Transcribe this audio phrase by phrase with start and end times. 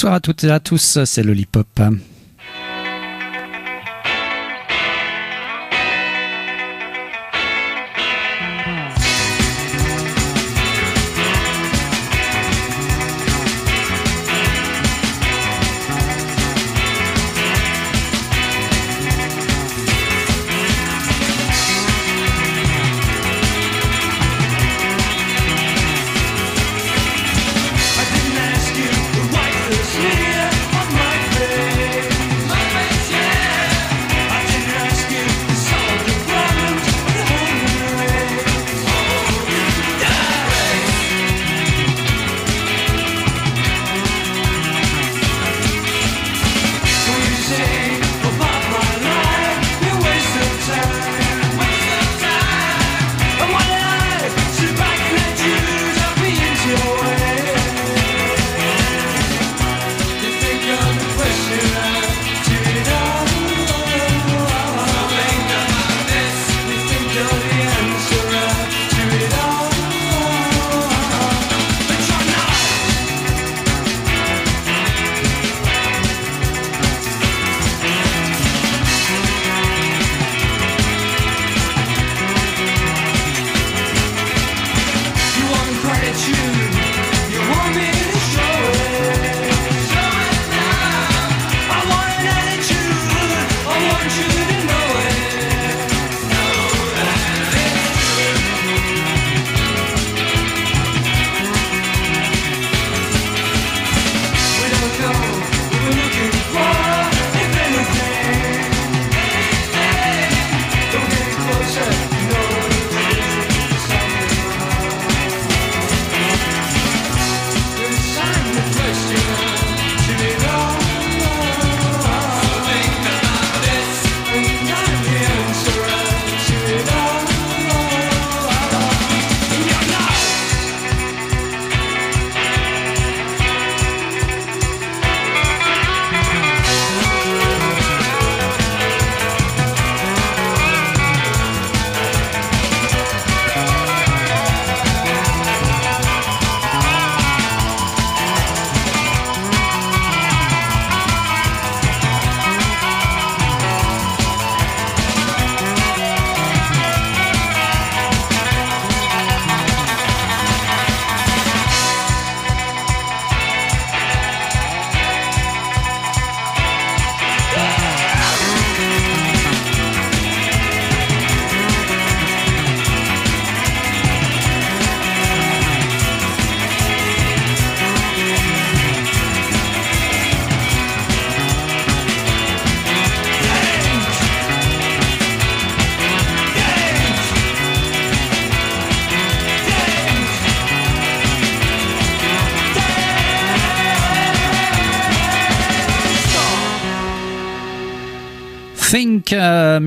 [0.00, 1.78] Bonsoir à toutes et à tous, c'est Lollipop.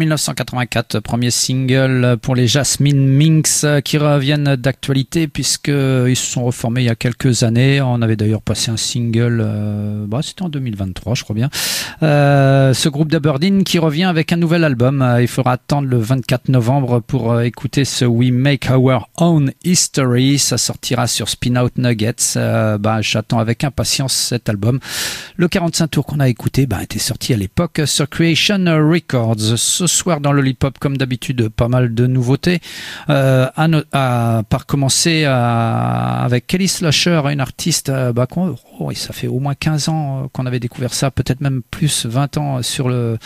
[0.03, 6.88] 1984, premier single pour les Jasmine Minx qui reviennent d'actualité puisqu'ils se sont reformés il
[6.88, 7.80] y a quelques années.
[7.81, 11.50] On avait d'ailleurs passé un single, euh, bah, c'était en 2023 je crois bien.
[12.02, 15.18] Euh, ce groupe d'Aberdeen qui revient avec un nouvel album.
[15.22, 20.38] Il faudra attendre le 24 novembre pour euh, écouter ce We Make Our Own History.
[20.38, 22.35] Ça sortira sur Spin Out Nuggets.
[22.35, 24.80] bah, J'attends avec impatience cet album.
[25.38, 29.58] Le 45 tours qu'on a écouté bah, était sorti à l'époque sur Creation Records.
[29.58, 32.59] Ce soir dans Lollipop, comme d'habitude, pas mal de nouveautés.
[33.09, 39.28] Euh, à, à, par commencer avec Kelly Slasher, une artiste, euh, bah, oh, ça fait
[39.28, 43.17] au moins 15 ans qu'on avait découvert ça, peut-être même plus 20 ans sur le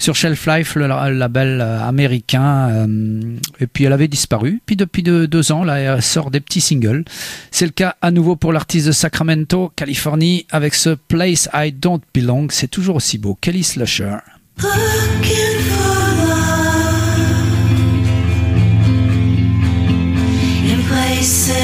[0.00, 2.68] sur Shelf Life, le label américain.
[2.70, 4.62] Euh, et puis elle avait disparu.
[4.64, 7.04] Puis depuis deux, ans, là, elle sort des petits singles.
[7.50, 12.00] C'est le cas à nouveau pour l'artiste de Sacramento, Californie, avec ce Place I Don't
[12.14, 12.46] Belong.
[12.50, 13.36] C'est toujours aussi beau.
[13.40, 13.58] Kelly.
[14.60, 15.47] Looking
[21.18, 21.57] in places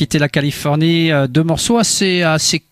[0.00, 1.12] quitté la Californie.
[1.12, 2.62] Euh, deux morceaux assez, assez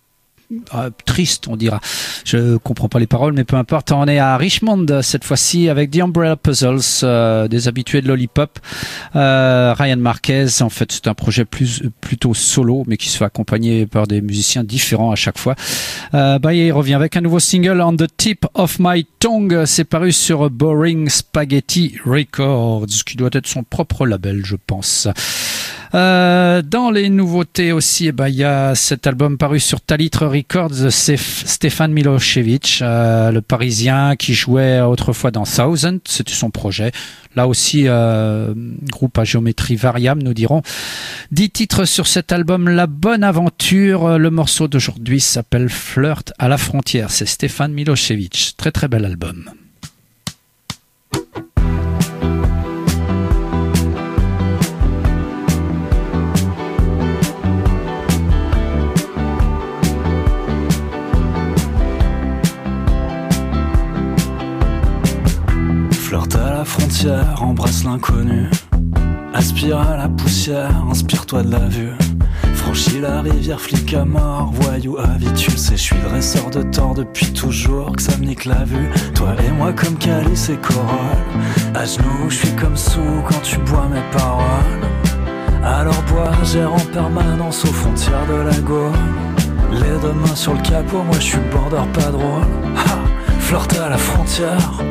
[0.74, 1.78] euh, triste, on dira.
[2.24, 3.92] Je comprends pas les paroles, mais peu importe.
[3.92, 8.58] On est à Richmond cette fois-ci avec The Umbrella Puzzles, euh, des habitués de Lollipop.
[9.12, 13.84] Ryan Marquez, en fait, c'est un projet plus plutôt solo, mais qui se fait accompagner
[13.84, 15.54] par des musiciens différents à chaque fois.
[16.14, 19.66] bah, il revient avec un nouveau single, On the Tip of My Tongue.
[19.66, 25.08] C'est paru sur Boring Spaghetti Records, qui doit être son propre label, je pense.
[25.94, 30.26] Euh, dans les nouveautés aussi, eh ben, il y a cet album paru sur Talitre
[30.26, 36.92] Records, c'est Stéphane Milosevic, euh, le Parisien qui jouait autrefois dans Thousand, c'était son projet.
[37.36, 38.52] Là aussi, euh,
[38.90, 40.62] groupe à géométrie variable, nous dirons.
[41.30, 44.18] Dix titres sur cet album, La Bonne Aventure.
[44.18, 47.10] Le morceau d'aujourd'hui s'appelle Flirt à la frontière.
[47.10, 48.54] C'est Stéphane Milosevic.
[48.56, 49.50] Très très bel album.
[66.64, 68.50] Frontière, embrasse l'inconnu.
[69.34, 71.92] Aspire à la poussière, inspire-toi de la vue.
[72.54, 75.52] Franchis la rivière, flic à mort, voyou habitué.
[75.56, 78.90] C'est, je suis dresseur de tort depuis toujours, que ça me nique la vue.
[79.14, 81.24] Toi et moi comme calice et corolle.
[81.74, 85.62] À genoux, je suis comme sous quand tu bois mes paroles.
[85.64, 88.92] Alors bois, gère en permanence aux frontières de la Gaule.
[89.72, 92.42] Les deux mains sur le capot, moi je suis border pas drôle.
[92.76, 94.82] Ha, flirte à la frontière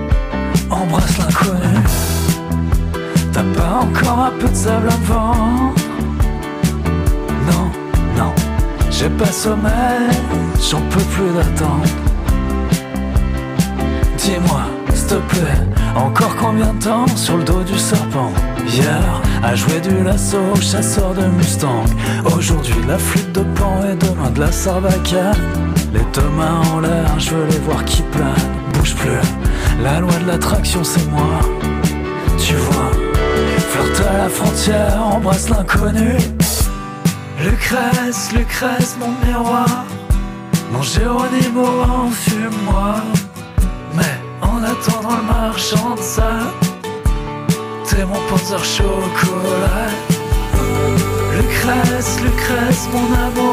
[0.70, 1.84] embrasse l'inconnu.
[3.32, 5.74] T'as pas encore un peu de sable avant
[7.50, 7.72] Non,
[8.18, 8.34] non,
[8.90, 10.10] j'ai pas sommeil,
[10.70, 11.84] j'en peux plus d'attendre.
[14.18, 14.62] Dis-moi,
[14.94, 15.64] s'il te plaît,
[15.96, 18.32] encore combien de temps sur le dos du serpent?
[18.68, 21.86] Hier, à jouer du lasso, chasseur de Mustang.
[22.36, 25.38] Aujourd'hui, la flûte de pan et demain de la sarbacane.
[25.94, 28.67] Les deux mains en l'air, je veux les voir qui planent.
[29.82, 31.40] La loi de l'attraction, c'est moi.
[32.40, 32.92] Tu vois,
[33.70, 36.18] flirte à la frontière, embrasse l'inconnu.
[37.44, 39.86] Lucrèce, Lucrèce, mon miroir.
[40.72, 41.66] Mon Géronimo,
[42.06, 42.96] enfume-moi.
[43.96, 46.32] Mais en attendant le marchand de ça,
[47.88, 49.92] t'es mon panzer chocolat.
[51.36, 53.47] Lucrèce, Lucrèce, mon amour.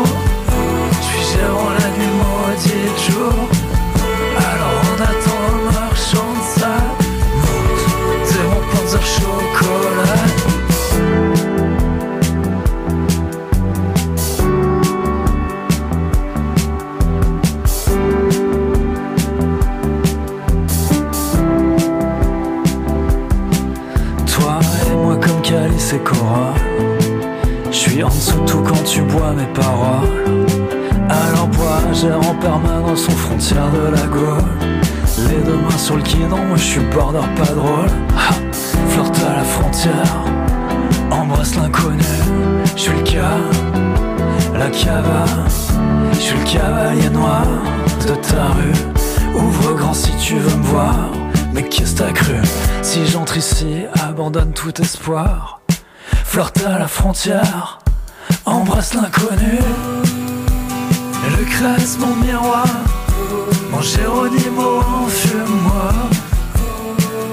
[53.44, 55.60] Ici, abandonne tout espoir.
[56.24, 57.78] Flirte à la frontière,
[58.46, 59.58] embrasse l'inconnu.
[61.38, 62.66] Lucrèce, mon miroir,
[63.70, 65.92] mon Géronimo, enfume-moi.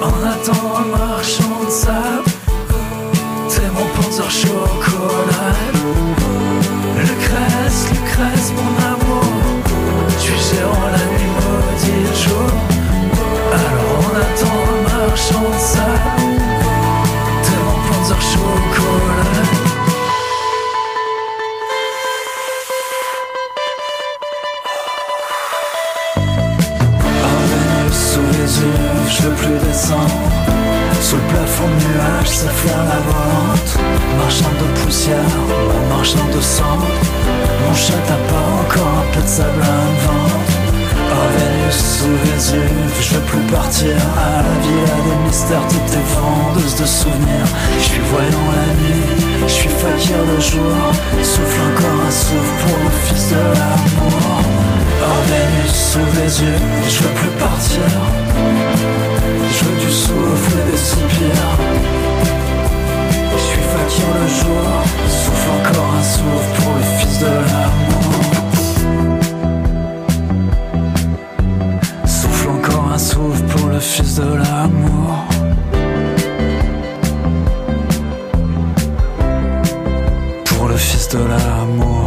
[0.02, 2.32] En attendant le marchand de sable,
[3.50, 5.56] t'es mon panzer chocolat.
[7.00, 9.24] Lucrèce, Lucrèce, mon amour,
[10.18, 12.52] suis gérant la nuit maudite jour.
[13.54, 14.81] Alors on attend
[18.20, 19.32] chocolat.
[27.22, 28.74] Parvenu sous les yeux,
[29.10, 30.02] je veux plus descendre.
[31.02, 33.80] Sous le plafond de nuages, ça flaire la vente.
[34.18, 35.18] Marchand de poussière,
[35.68, 36.78] ma marchand de sang.
[37.66, 40.42] Mon chat t'as pas encore un peu de sable à me vendre.
[41.10, 42.81] Parvenu sous les yeux,
[43.12, 47.50] je veux plus partir à la à des mystères, toutes tes vendeuses de souvenirs.
[47.78, 49.04] Je suis voyant la nuit,
[49.48, 50.76] je suis fakir le jour.
[51.22, 54.42] Souffle encore un souffle pour le fils de l'amour.
[55.02, 57.88] Parvenu sous les yeux, je veux plus partir.
[59.56, 61.52] Je veux du souffle et des soupirs.
[63.34, 64.66] Je suis fakir le jour,
[65.08, 68.01] souffle encore un souffle pour le fils de l'amour.
[73.82, 75.26] Fils de l'amour.
[80.46, 82.01] Pour le fils de l'amour.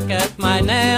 [0.00, 0.97] back at my nail.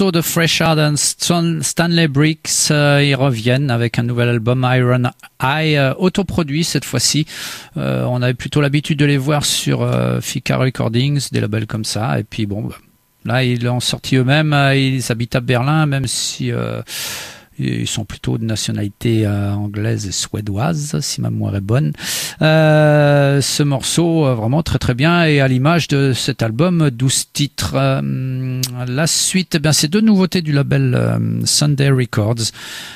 [0.00, 0.62] De Fresh
[0.94, 2.70] Stan- Stanley Bricks.
[2.70, 5.10] euh, ils reviennent avec un nouvel album Iron
[5.42, 7.26] Eye, euh, autoproduit cette fois-ci.
[7.76, 11.84] Euh, on avait plutôt l'habitude de les voir sur euh, Fika Recordings, des labels comme
[11.84, 12.18] ça.
[12.18, 12.76] Et puis bon, bah,
[13.26, 14.56] là ils l'ont sorti eux-mêmes.
[14.74, 16.50] Ils habitent à Berlin, même si
[17.58, 21.92] ils sont plutôt de nationalité anglaise et suédoise, si ma mémoire est bonne.
[22.40, 27.74] Ce morceau, vraiment très très bien, et à l'image de cet album, 12 titres.
[28.86, 32.52] La suite, eh bien, c'est deux nouveautés du label euh, Sunday Records.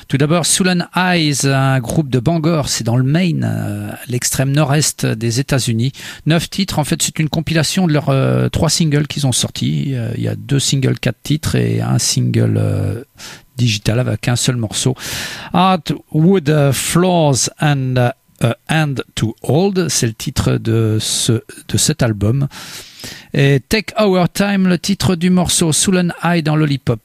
[0.07, 5.05] Tout d'abord, Sullen Eyes, un groupe de Bangor, c'est dans le Maine, euh, l'extrême nord-est
[5.05, 5.91] des États-Unis.
[6.25, 9.95] Neuf titres, en fait, c'est une compilation de leurs euh, trois singles qu'ils ont sortis.
[10.15, 13.05] Il y a deux singles, quatre titres et un single
[13.57, 14.95] digital avec un seul morceau.
[15.53, 18.11] Hardwood uh, Floors and
[18.41, 22.47] uh, to Hold, c'est le titre de, ce, de cet album.
[23.33, 26.99] Et Take Our Time, le titre du morceau Sullen Eye dans Lollipop.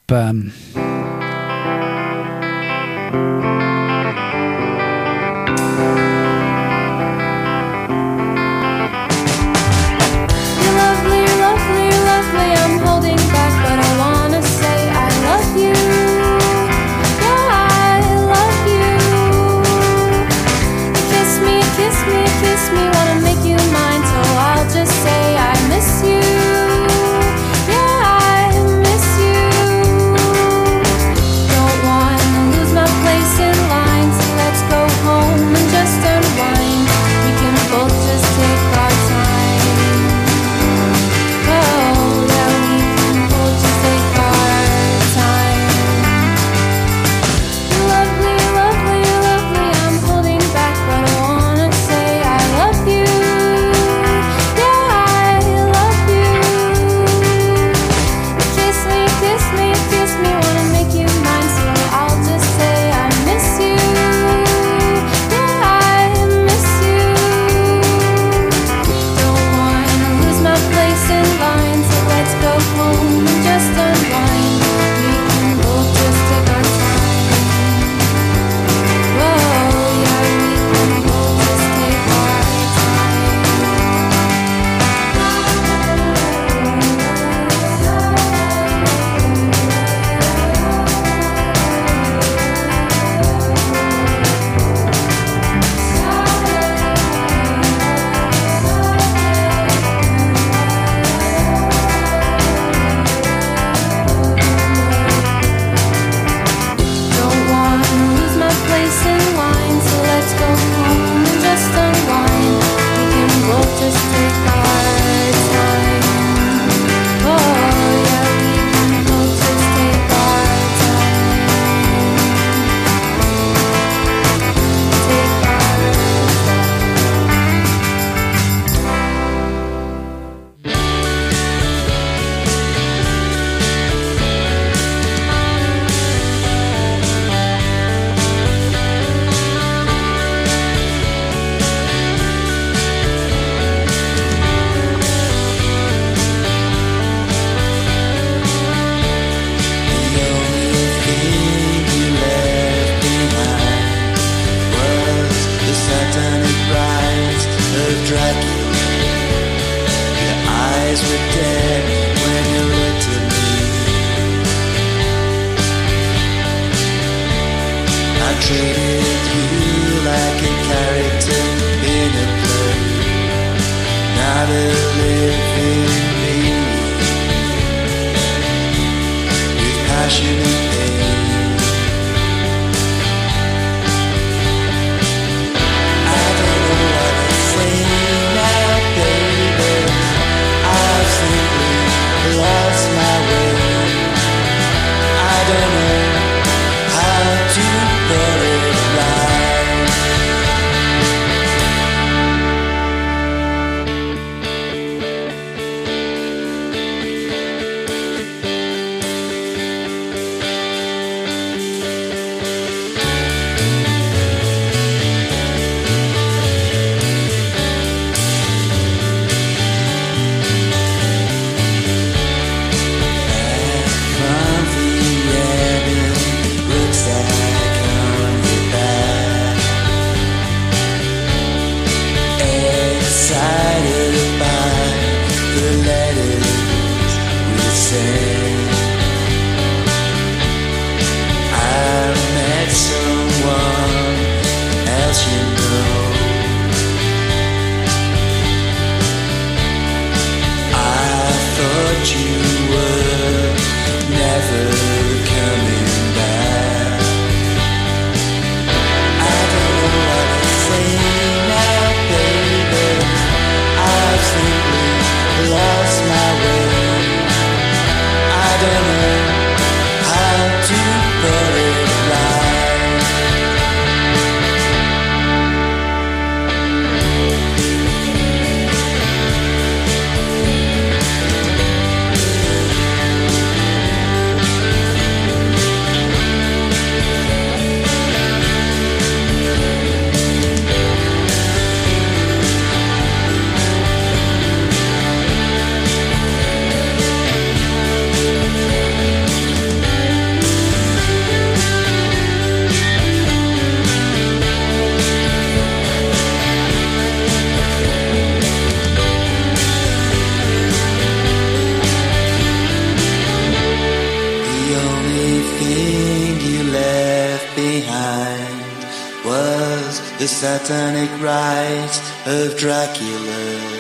[320.67, 323.80] Satanic rites of Dracula.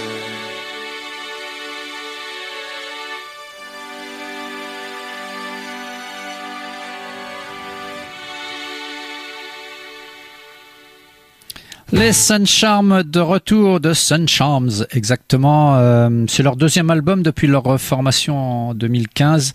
[12.00, 15.76] Les Sun Charms de retour de Sun Charms, exactement.
[15.76, 19.52] Euh, c'est leur deuxième album depuis leur formation en 2015.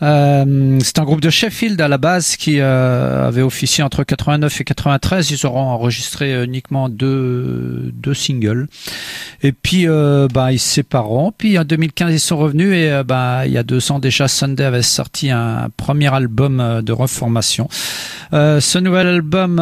[0.00, 4.62] Euh, c'est un groupe de Sheffield à la base qui euh, avait officié entre 89
[4.62, 5.32] et 93.
[5.32, 8.68] Ils auront enregistré uniquement deux, deux singles.
[9.42, 11.30] Et puis, bah, ils se sépareront.
[11.36, 14.64] Puis en 2015, ils sont revenus et bah, il y a deux ans déjà, Sunday
[14.64, 17.68] avait sorti un premier album de reformation.
[18.32, 19.58] Ce nouvel album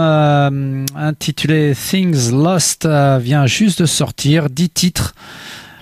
[0.94, 5.14] intitulé Things Lost euh, vient juste de sortir, 10 titres.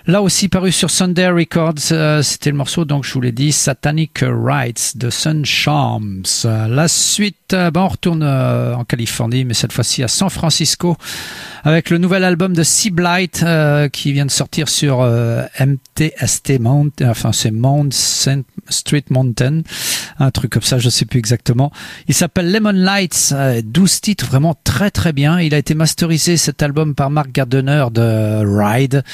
[0.09, 3.53] Là aussi paru sur Sunday Records, euh, c'était le morceau, donc je vous l'ai dit,
[3.53, 5.45] Satanic Rites de Sun.
[5.69, 10.31] Euh, la suite, euh, ben, on retourne euh, en Californie, mais cette fois-ci à San
[10.31, 10.97] Francisco,
[11.63, 12.91] avec le nouvel album de Sea
[13.43, 15.07] euh, qui vient de sortir sur
[15.61, 19.61] MTST Mount, enfin c'est Mount Street Mountain,
[20.19, 21.71] un truc comme ça, je sais plus exactement.
[22.07, 25.39] Il s'appelle Lemon Lights, euh, 12 titres vraiment très très bien.
[25.39, 29.05] Il a été masterisé cet album par Mark Gardner de Ride.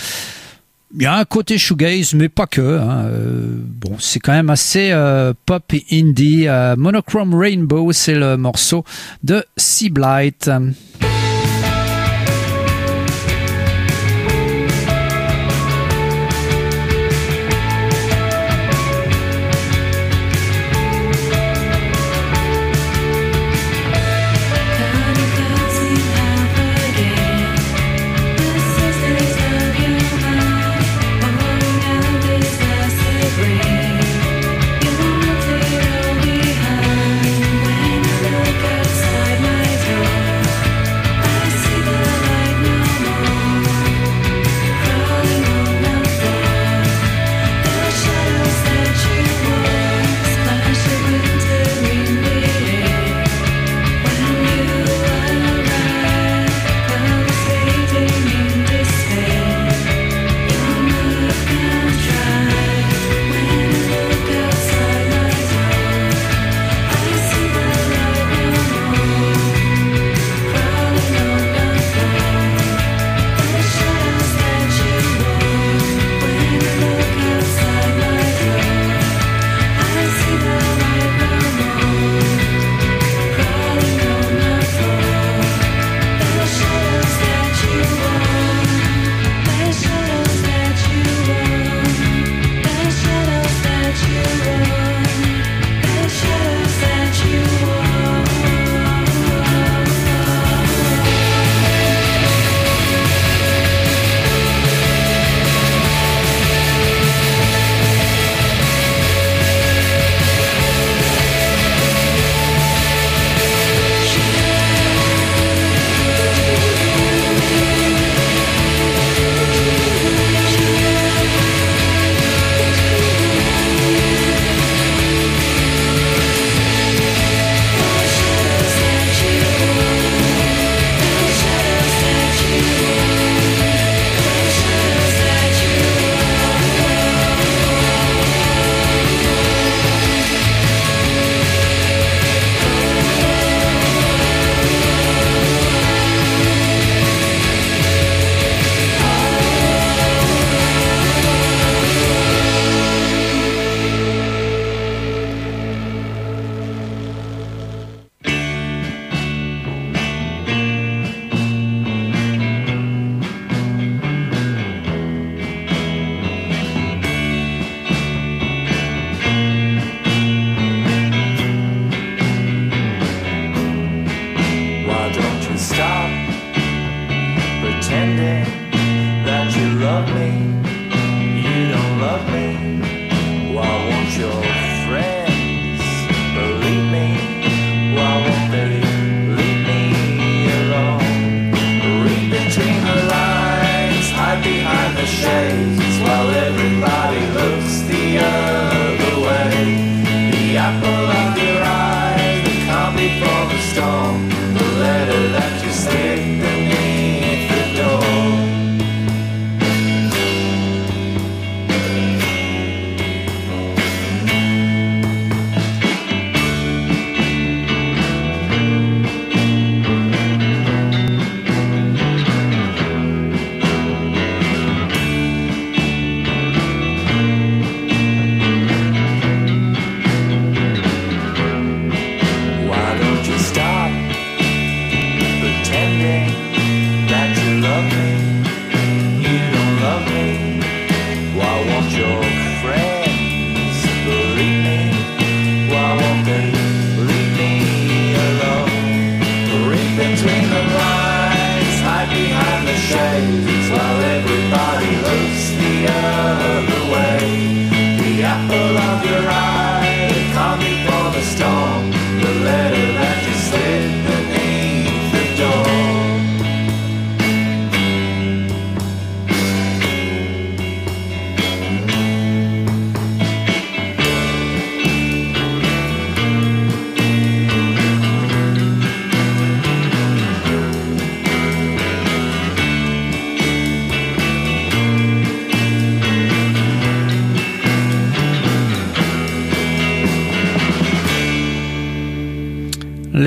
[0.96, 2.60] Il y a un côté shoegaze, mais pas que.
[2.60, 3.06] hein.
[3.06, 6.46] Euh, bon, c'est quand même assez euh, pop indie.
[6.46, 8.84] Euh, Monochrome Rainbow, c'est le morceau
[9.24, 10.48] de Sea Blight.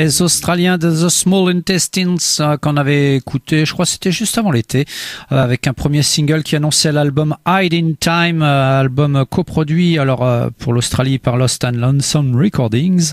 [0.07, 4.37] Les Australiens de The Small Intestines euh, qu'on avait écouté, je crois que c'était juste
[4.37, 4.85] avant l'été,
[5.33, 10.23] euh, avec un premier single qui annonçait l'album Hide in Time, euh, album coproduit alors
[10.23, 13.11] euh, pour l'Australie par Lost and Lonesome Recordings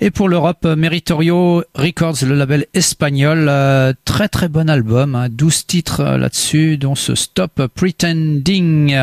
[0.00, 3.46] et pour l'Europe euh, Meritorio Records, le label espagnol.
[3.48, 8.96] Euh, très très bon album, hein, 12 titres là-dessus, dont ce Stop Pretending.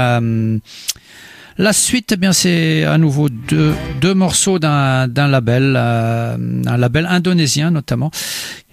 [1.58, 6.78] La suite, eh bien, c'est à nouveau deux, deux morceaux d'un d'un label, euh, un
[6.78, 8.12] label indonésien notamment.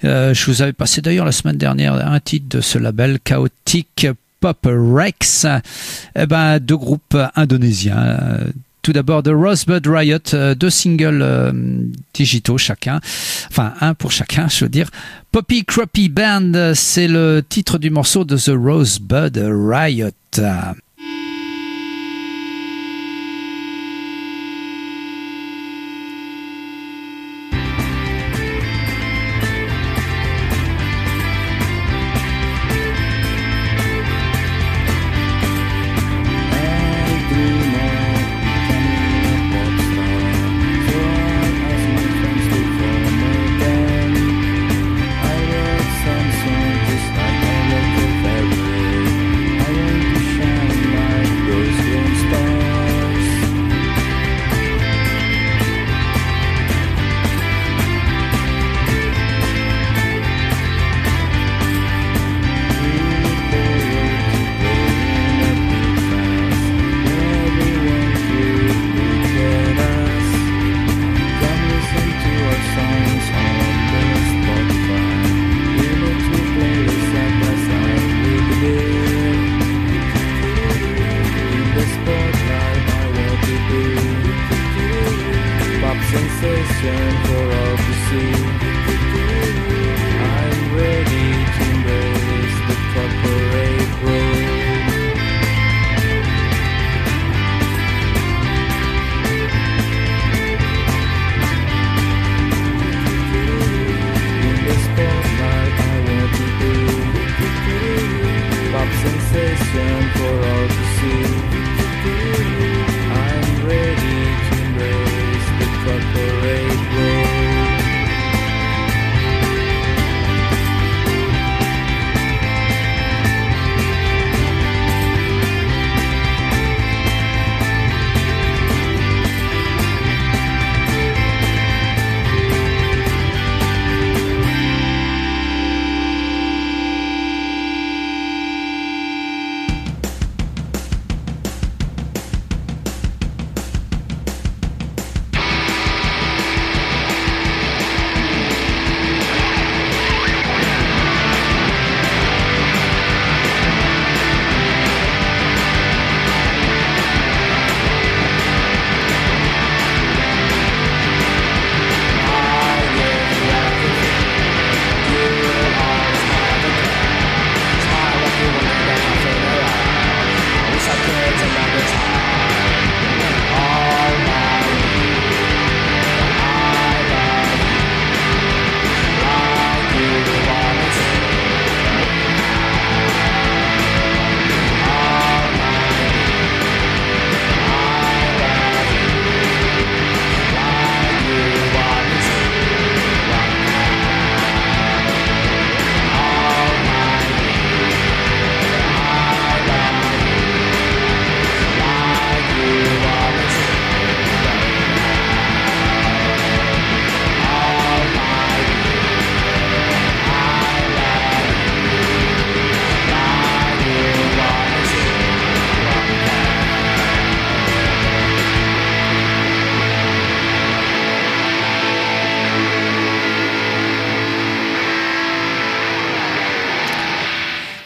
[0.05, 4.07] Euh, je vous avais passé d'ailleurs la semaine dernière un titre de ce label, Chaotic
[4.41, 5.47] Pop Rex.
[6.17, 8.19] Eh ben, deux groupes indonésiens.
[8.83, 11.53] Tout d'abord, The Rosebud Riot, euh, deux singles euh,
[12.15, 12.99] digitaux chacun,
[13.51, 14.89] enfin un pour chacun, je veux dire.
[15.33, 20.11] Poppy Crappy Band, c'est le titre du morceau de The Rosebud Riot.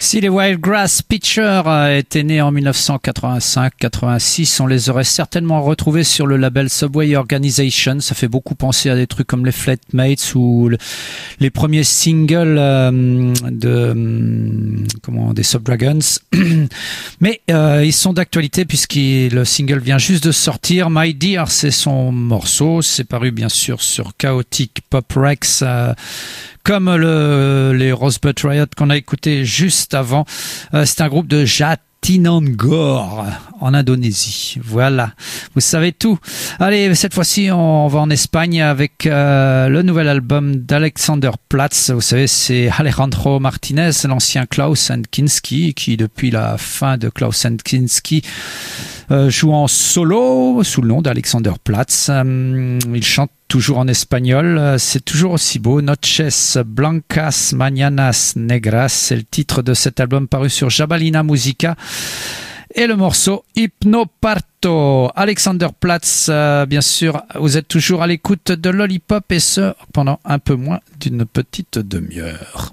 [0.06, 6.26] Si les Wildgrass Pitchers euh, étaient nés en 1985-86, on les aurait certainement retrouvés sur
[6.26, 8.00] le label Subway Organization.
[8.00, 10.76] Ça fait beaucoup penser à des trucs comme les Flatmates ou le-
[11.40, 16.00] les premiers singles euh, de hum, comment des Subdragons.
[17.20, 20.90] Mais euh, ils sont d'actualité puisque le single vient juste de sortir.
[20.90, 22.82] My Dear, c'est son morceau.
[22.82, 25.62] C'est paru bien sûr sur Chaotic Pop Rex.
[25.66, 25.94] euh,
[26.64, 30.24] comme le, les Rosebud Riot qu'on a écouté juste avant.
[30.72, 33.26] Euh, c'est un groupe de Jatinangor
[33.60, 34.58] en Indonésie.
[34.64, 35.12] Voilà,
[35.54, 36.18] vous savez tout.
[36.58, 41.90] Allez, cette fois-ci, on va en Espagne avec euh, le nouvel album d'Alexander Platz.
[41.90, 48.22] Vous savez, c'est Alejandro Martinez, l'ancien Klaus Kinski, qui depuis la fin de Klaus Kinski
[49.10, 52.08] euh, joue en solo sous le nom d'Alexander Platz.
[52.10, 54.58] Euh, il chante toujours en espagnol.
[54.58, 55.80] Euh, C'est toujours aussi beau.
[55.80, 61.76] Noches Blancas Mañanas Negras, c'est le titre de cet album paru sur Jabalina Musica.
[62.74, 65.10] Et le morceau Hypnoparto.
[65.14, 70.18] Alexander Platz, euh, bien sûr, vous êtes toujours à l'écoute de Lollipop et ce pendant
[70.24, 72.72] un peu moins d'une petite demi-heure.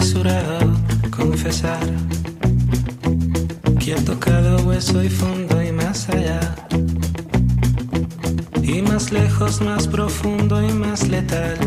[0.00, 0.72] Apresurado
[1.10, 1.78] confesar
[3.78, 6.40] que he tocado hueso y fondo y más allá.
[8.62, 11.58] Y más lejos, más profundo y más letal.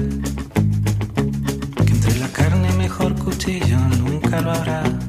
[1.85, 5.02] Que entre la carne mejor cuchillo nunca lo habrá.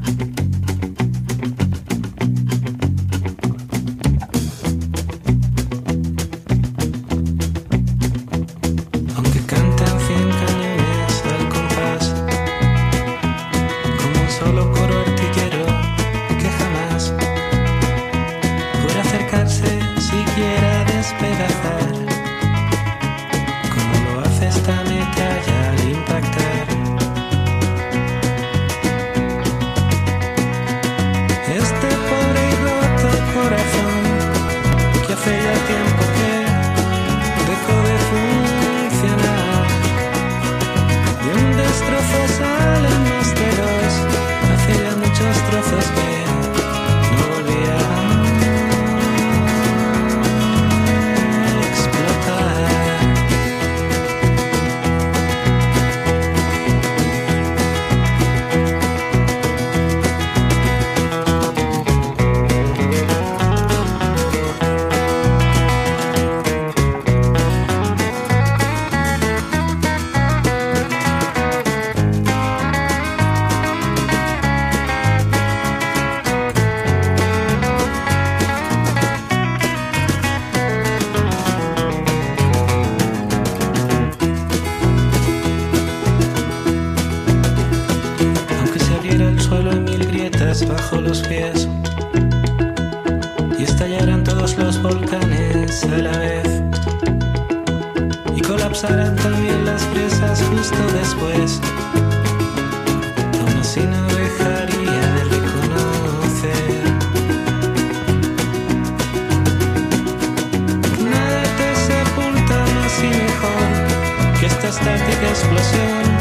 [114.74, 116.13] estática explosión.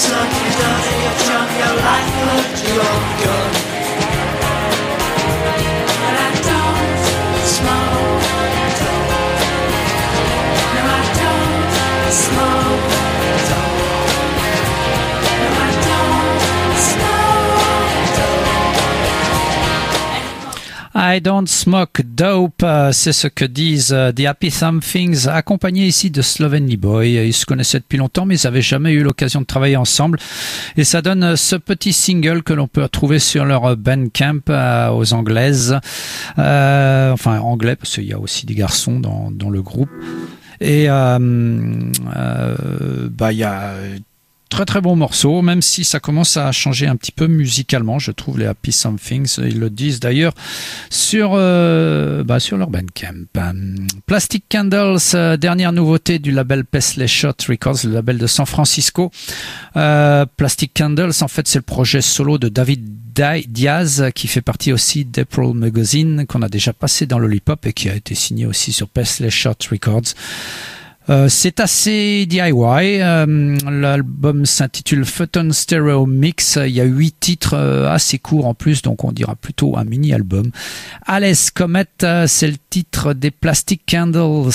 [0.00, 0.37] it's
[21.00, 26.10] I don't smoke dope, euh, c'est ce que disent euh, The Happy Somethings, accompagnés ici
[26.10, 27.12] de Slovenly Boy.
[27.24, 30.18] Ils se connaissaient depuis longtemps, mais ils n'avaient jamais eu l'occasion de travailler ensemble.
[30.76, 34.40] Et ça donne euh, ce petit single que l'on peut retrouver sur leur Bandcamp
[34.92, 35.78] aux anglaises.
[36.36, 39.90] Euh, enfin, anglais, parce qu'il y a aussi des garçons dans, le groupe.
[40.60, 41.18] Et euh,
[43.08, 43.74] bah, il y a
[44.48, 48.10] très très bon morceau, même si ça commence à changer un petit peu musicalement, je
[48.10, 50.32] trouve les Happy Somethings, ils le disent d'ailleurs
[50.90, 53.26] sur euh, bah, sur leur Bandcamp.
[54.06, 59.10] Plastic Candles, euh, dernière nouveauté du label Paisley Shot Records, le label de San Francisco.
[59.76, 62.84] Euh, Plastic Candles, en fait, c'est le projet solo de David
[63.14, 67.72] Di- Diaz qui fait partie aussi d'April Magazine qu'on a déjà passé dans Lollipop et
[67.72, 70.14] qui a été signé aussi sur Paisley Shot Records.
[71.10, 72.52] Euh, c'est assez DIY.
[73.00, 76.58] euh, L'album s'intitule Photon Stereo Mix.
[76.62, 79.84] Il y a huit titres euh, assez courts en plus, donc on dira plutôt un
[79.84, 80.50] mini-album.
[81.06, 81.86] Alice Comet,
[82.26, 84.52] c'est le titre des Plastic Candles.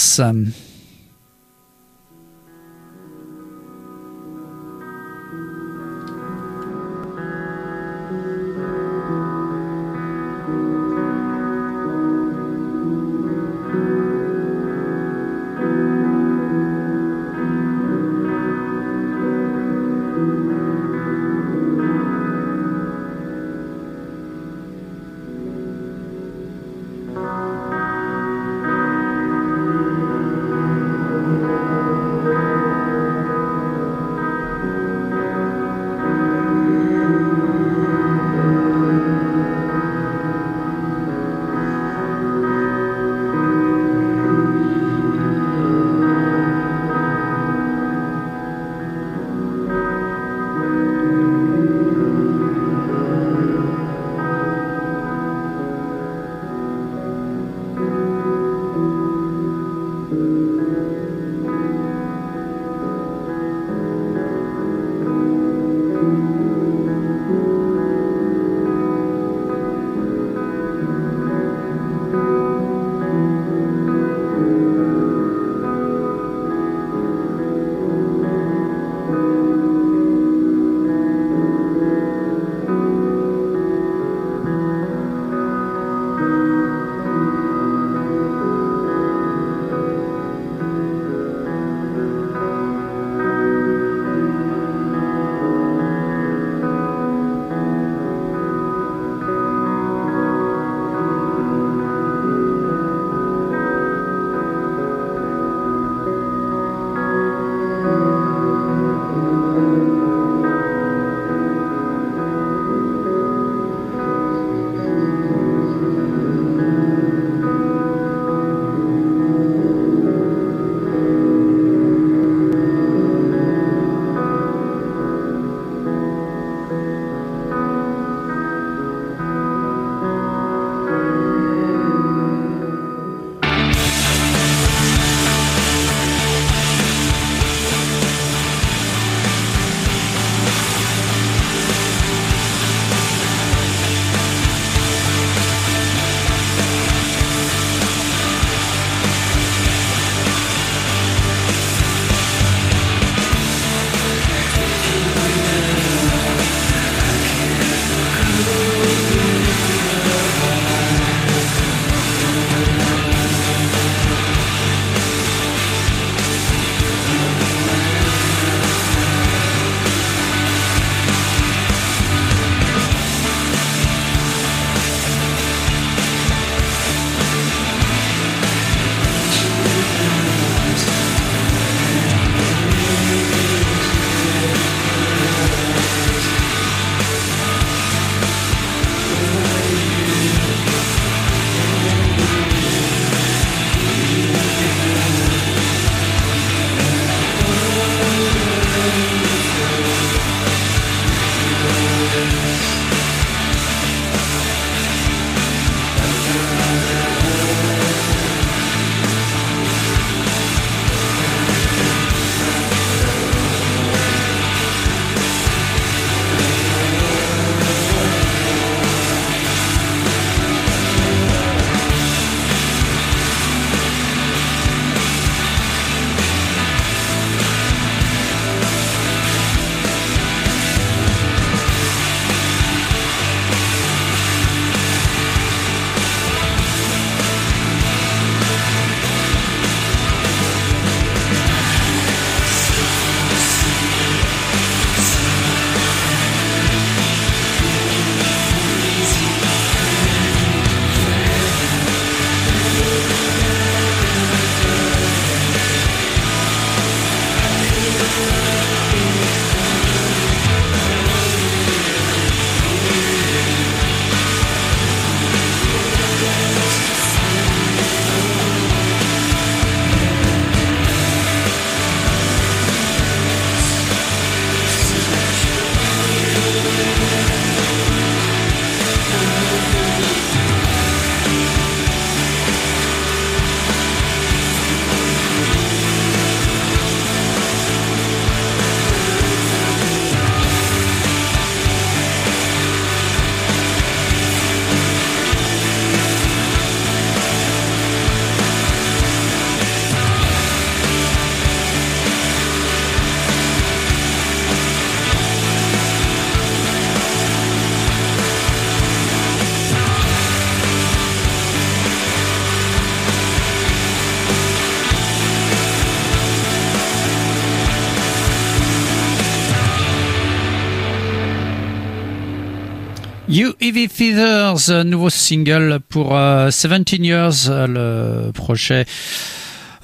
[323.34, 328.86] You Heavy Feathers, euh, nouveau single pour euh, 17 Years, euh, le projet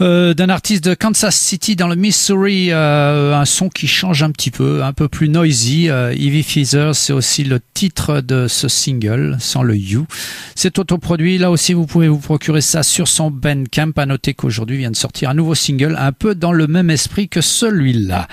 [0.02, 4.30] euh, d'un artiste de Kansas City dans le Missouri, euh, un son qui change un
[4.30, 5.90] petit peu, un peu plus noisy.
[5.90, 10.06] Euh, Heavy Feathers, c'est aussi le titre de ce single, sans le You.
[10.54, 13.92] C'est autoproduit, là aussi vous pouvez vous procurer ça sur son Bandcamp.
[13.98, 17.28] À noter qu'aujourd'hui vient de sortir un nouveau single, un peu dans le même esprit
[17.28, 18.28] que celui-là.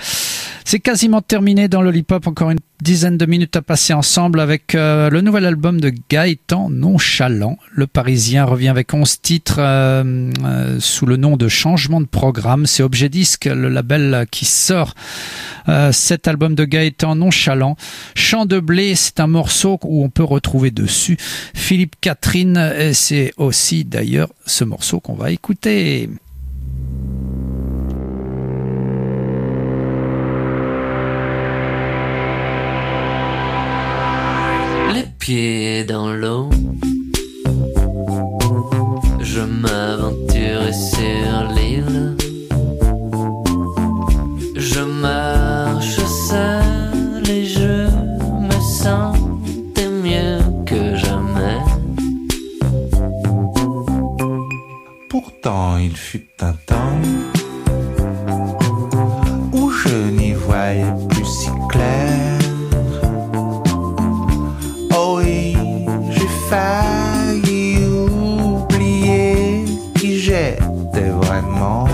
[0.69, 5.09] C'est quasiment terminé dans Lollipop, encore une dizaine de minutes à passer ensemble avec euh,
[5.09, 7.57] le nouvel album de Gaëtan Nonchalant.
[7.71, 12.65] Le Parisien revient avec 11 titres euh, euh, sous le nom de Changement de programme.
[12.65, 14.93] C'est Objet Disque, le label qui sort
[15.91, 17.77] cet album de Gaëtan Nonchalant.
[18.15, 21.17] Chant de blé, c'est un morceau où on peut retrouver dessus
[21.53, 26.09] Philippe Catherine et c'est aussi d'ailleurs ce morceau qu'on va écouter.
[35.29, 36.49] Dans l'eau.
[39.19, 42.15] Je m'aventurais sur l'île.
[44.55, 45.99] Je marche
[46.29, 47.89] seul et je
[48.39, 51.59] me sentais mieux que jamais.
[55.09, 57.01] Pourtant, il fut un temps
[59.51, 62.36] où je n'y voyais plus si clair.
[66.49, 71.87] Failli oublier qui j'étais vraiment.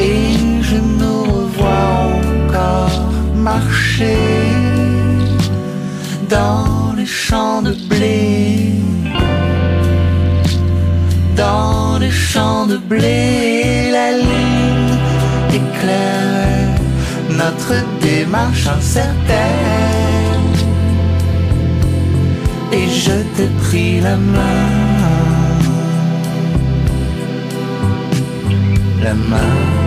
[0.00, 1.90] Et je nous revois
[2.34, 3.00] encore
[3.34, 4.16] marcher
[6.28, 8.72] dans les champs de blé.
[11.36, 14.94] Dans les champs de blé, la ligne
[15.52, 16.33] éclaire
[17.36, 19.14] notre démarche incertaine.
[22.72, 24.68] Et je t'ai pris la main,
[29.02, 29.83] la main,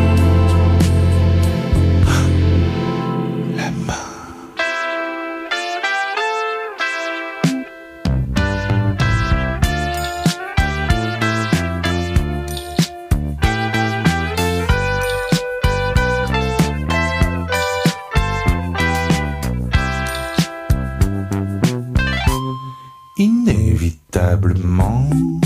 [24.63, 25.36] Mom.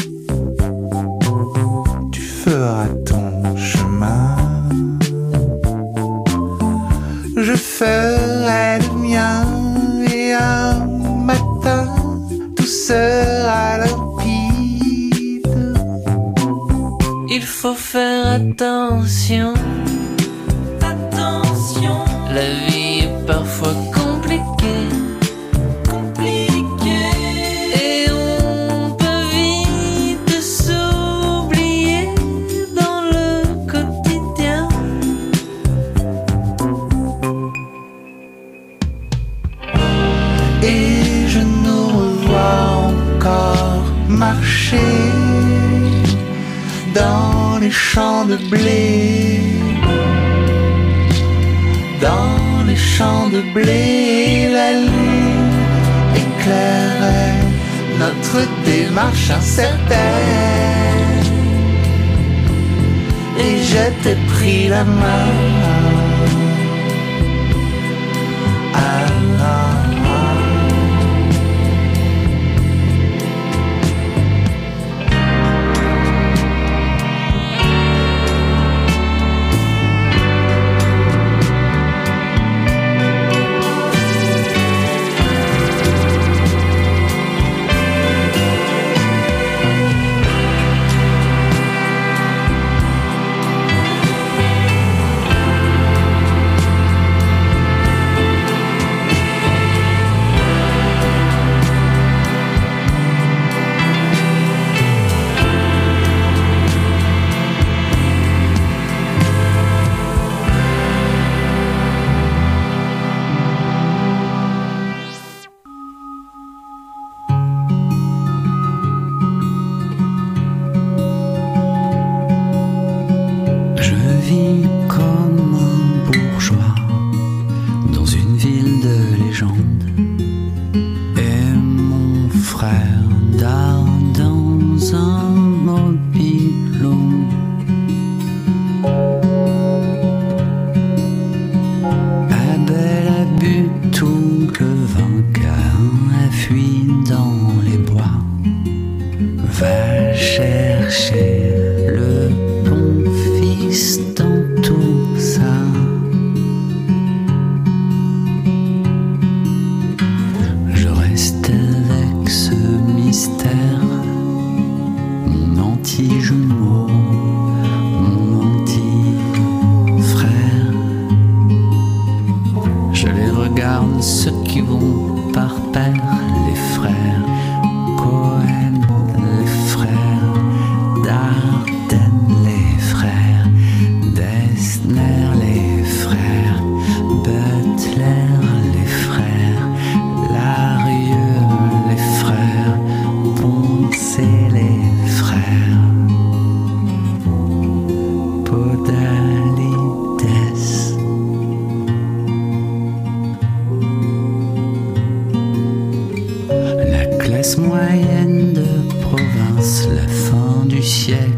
[207.57, 208.65] Moyenne de
[209.01, 211.31] province, la fin du siècle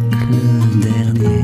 [0.76, 1.43] dernier.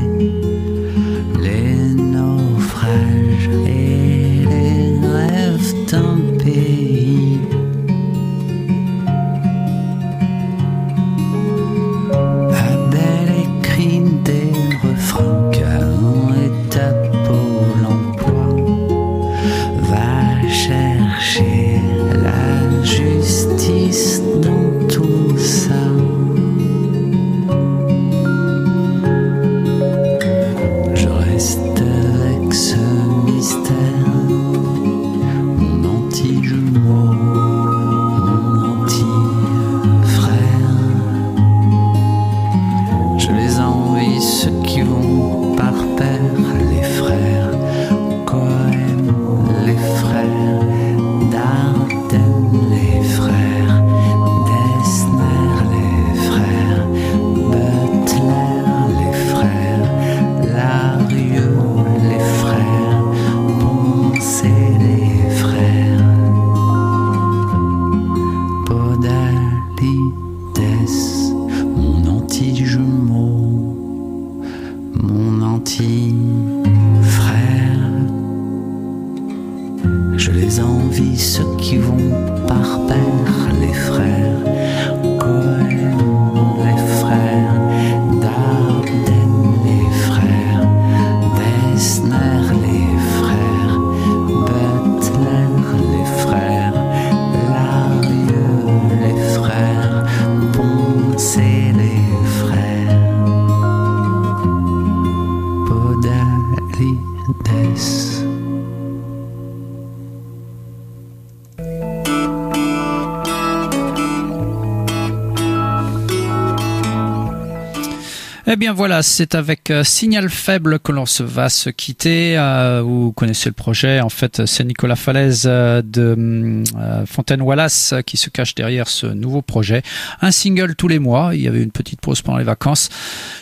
[118.60, 122.36] Bien voilà, c'est avec euh, Signal Faible que l'on se va se quitter.
[122.36, 127.94] Euh, vous connaissez le projet, en fait c'est Nicolas Falaise euh, de euh, Fontaine Wallace
[127.94, 129.82] euh, qui se cache derrière ce nouveau projet.
[130.20, 132.90] Un single tous les mois, il y avait une petite pause pendant les vacances.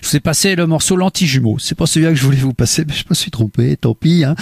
[0.03, 1.59] Je vous ai passé le morceau L'Anti-Jumeau.
[1.59, 4.23] C'est pas celui-là que je voulais vous passer, mais je me suis trompé, tant pis.
[4.25, 4.37] Hein.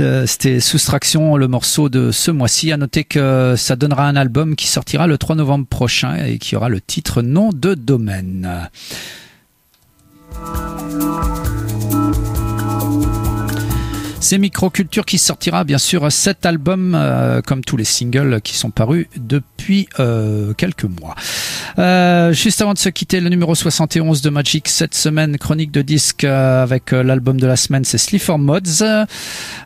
[0.00, 2.70] Euh, C'était Soustraction, le morceau de ce mois-ci.
[2.70, 6.54] À noter que ça donnera un album qui sortira le 3 novembre prochain et qui
[6.54, 8.68] aura le titre Nom de domaine.
[14.20, 18.70] C'est Microculture qui sortira bien sûr cet album euh, comme tous les singles qui sont
[18.70, 21.14] parus depuis euh, quelques mois.
[21.78, 25.80] Euh, juste avant de se quitter, le numéro 71 de Magic cette semaine, chronique de
[25.80, 29.06] disque avec l'album de la semaine, c'est Slifer Mods.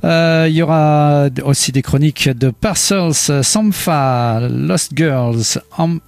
[0.05, 5.99] Il y aura aussi des chroniques de Parcels, Sampha, Lost Girls, Am-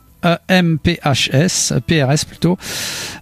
[0.48, 2.58] MPHS, PRS plutôt,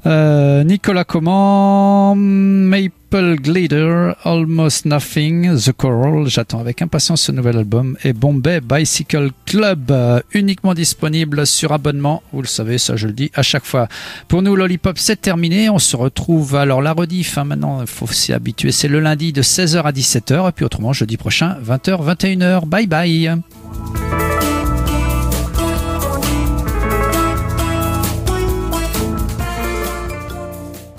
[0.07, 7.97] euh, Nicolas Comment, Maple Glider, Almost Nothing, The Coral, j'attends avec impatience ce nouvel album,
[8.05, 13.13] et Bombay Bicycle Club, euh, uniquement disponible sur abonnement, vous le savez, ça je le
[13.13, 13.89] dis à chaque fois.
[14.29, 18.07] Pour nous, Lollipop, c'est terminé, on se retrouve, alors la rediff, hein, maintenant, il faut
[18.07, 22.17] s'y habituer, c'est le lundi de 16h à 17h, et puis autrement, jeudi prochain, 20h,
[22.17, 24.22] 21h, bye bye